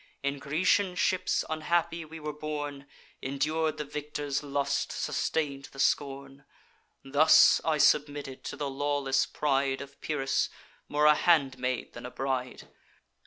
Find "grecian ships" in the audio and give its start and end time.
0.39-1.43